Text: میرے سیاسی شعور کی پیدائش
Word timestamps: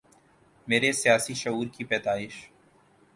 میرے 0.67 0.91
سیاسی 0.91 1.33
شعور 1.35 1.67
کی 1.67 1.83
پیدائش 1.83 2.49